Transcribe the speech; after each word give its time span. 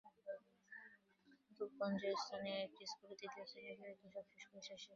রূপগঞ্জের 1.57 2.15
স্থানীয় 2.21 2.57
একটি 2.61 2.83
স্কুলের 2.91 3.17
তৃতীয় 3.21 3.45
শ্রেণীর 3.47 3.77
পরীক্ষা 3.79 4.09
সবে 4.13 4.31
শেষ 4.31 4.43
করেছে 4.49 4.73
সে। 4.73 4.89